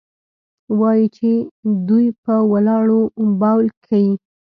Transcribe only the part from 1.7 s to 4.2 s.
دوى په ولاړو بول كيې؟